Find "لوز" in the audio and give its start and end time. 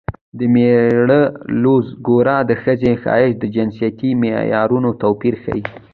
1.61-1.87